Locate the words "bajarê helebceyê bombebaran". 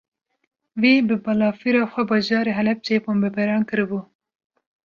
2.09-3.63